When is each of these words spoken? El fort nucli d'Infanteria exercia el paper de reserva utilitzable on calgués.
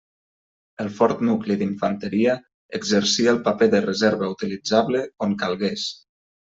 El 0.83 0.87
fort 0.99 1.21
nucli 1.27 1.57
d'Infanteria 1.59 2.35
exercia 2.81 3.37
el 3.37 3.41
paper 3.51 3.71
de 3.77 3.85
reserva 3.91 4.35
utilitzable 4.35 5.07
on 5.29 5.41
calgués. 5.47 5.91